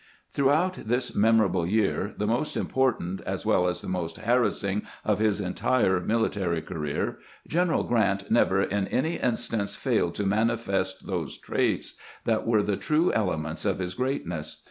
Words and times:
Throughout 0.31 0.87
this 0.87 1.13
memorable 1.15 1.67
year, 1.67 2.11
the 2.17 2.25
most 2.25 2.57
important 2.57 3.21
as 3.23 3.45
well 3.45 3.67
as 3.67 3.81
the 3.83 3.87
most 3.87 4.17
harassing 4.17 4.81
of 5.05 5.19
his 5.19 5.39
entire 5.39 5.99
military 5.99 6.59
career. 6.63 7.19
General 7.47 7.83
Grant 7.83 8.31
never 8.31 8.63
in 8.63 8.87
any 8.87 9.17
instance 9.19 9.75
failed 9.75 10.15
to 10.15 10.25
manifest 10.25 11.05
those 11.05 11.37
traits 11.37 11.99
which 12.25 12.39
were 12.47 12.63
the 12.63 12.77
true 12.77 13.13
elements 13.13 13.63
of 13.63 13.77
his 13.77 13.93
greatness. 13.93 14.59